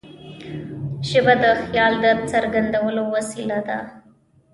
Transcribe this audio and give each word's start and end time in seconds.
ژبه 1.09 1.33
د 1.43 1.45
خیال 1.61 1.93
د 2.03 2.05
څرګندولو 2.29 3.03
وسیله 3.15 3.59
ده. 3.67 3.79